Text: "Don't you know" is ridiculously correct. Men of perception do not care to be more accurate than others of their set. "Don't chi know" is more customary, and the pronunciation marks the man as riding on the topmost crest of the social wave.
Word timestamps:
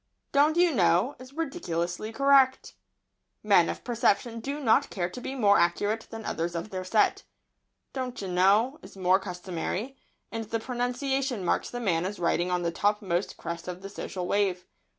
"Don't 0.31 0.57
you 0.57 0.73
know" 0.73 1.15
is 1.19 1.31
ridiculously 1.31 2.11
correct. 2.11 2.73
Men 3.43 3.69
of 3.69 3.83
perception 3.83 4.39
do 4.39 4.59
not 4.59 4.89
care 4.89 5.11
to 5.11 5.21
be 5.21 5.35
more 5.35 5.59
accurate 5.59 6.07
than 6.09 6.25
others 6.25 6.55
of 6.55 6.71
their 6.71 6.83
set. 6.83 7.21
"Don't 7.93 8.19
chi 8.19 8.25
know" 8.25 8.79
is 8.81 8.97
more 8.97 9.19
customary, 9.19 9.95
and 10.31 10.45
the 10.45 10.59
pronunciation 10.59 11.45
marks 11.45 11.69
the 11.69 11.79
man 11.79 12.03
as 12.07 12.17
riding 12.17 12.49
on 12.49 12.63
the 12.63 12.71
topmost 12.71 13.37
crest 13.37 13.67
of 13.67 13.83
the 13.83 13.89
social 13.89 14.25
wave. 14.25 14.65